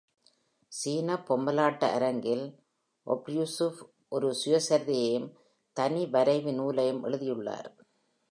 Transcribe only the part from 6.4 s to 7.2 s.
நூலையும்